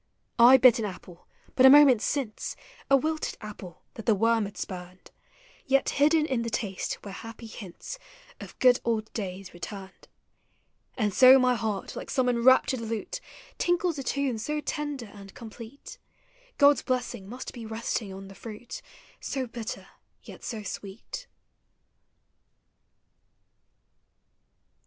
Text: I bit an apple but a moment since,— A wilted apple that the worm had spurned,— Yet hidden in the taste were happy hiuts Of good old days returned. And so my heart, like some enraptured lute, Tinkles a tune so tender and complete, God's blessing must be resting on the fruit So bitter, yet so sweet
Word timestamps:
I 0.39 0.57
bit 0.57 0.79
an 0.79 0.85
apple 0.85 1.27
but 1.53 1.63
a 1.63 1.69
moment 1.69 2.01
since,— 2.01 2.55
A 2.89 2.97
wilted 2.97 3.37
apple 3.39 3.83
that 3.93 4.07
the 4.07 4.15
worm 4.15 4.45
had 4.45 4.57
spurned,— 4.57 5.11
Yet 5.67 5.89
hidden 5.89 6.25
in 6.25 6.41
the 6.41 6.49
taste 6.49 6.97
were 7.05 7.11
happy 7.11 7.47
hiuts 7.47 7.99
Of 8.39 8.57
good 8.57 8.79
old 8.83 9.13
days 9.13 9.53
returned. 9.53 10.07
And 10.97 11.13
so 11.13 11.37
my 11.37 11.53
heart, 11.53 11.95
like 11.95 12.09
some 12.09 12.27
enraptured 12.27 12.81
lute, 12.81 13.21
Tinkles 13.59 13.99
a 13.99 14.03
tune 14.03 14.39
so 14.39 14.59
tender 14.59 15.05
and 15.13 15.35
complete, 15.35 15.99
God's 16.57 16.81
blessing 16.81 17.29
must 17.29 17.53
be 17.53 17.67
resting 17.67 18.11
on 18.11 18.27
the 18.27 18.33
fruit 18.33 18.81
So 19.19 19.45
bitter, 19.45 19.85
yet 20.23 20.43
so 20.43 20.63
sweet 20.63 21.27